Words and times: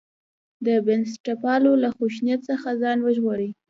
د 0.65 0.67
بنسټپالو 0.85 1.71
له 1.83 1.89
خشونت 1.97 2.39
څخه 2.49 2.69
ځان 2.81 2.97
وژغوري. 3.01 3.49